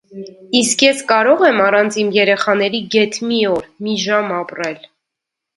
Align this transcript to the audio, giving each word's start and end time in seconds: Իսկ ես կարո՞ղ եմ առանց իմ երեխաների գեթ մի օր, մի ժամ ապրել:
Իսկ 0.59 0.79
ես 0.85 1.03
կարո՞ղ 1.11 1.43
եմ 1.49 1.61
առանց 1.65 1.99
իմ 2.05 2.09
երեխաների 2.17 2.81
գեթ 2.97 3.21
մի 3.33 3.39
օր, 3.55 3.71
մի 3.89 3.95
ժամ 4.07 4.37
ապրել: 4.43 4.81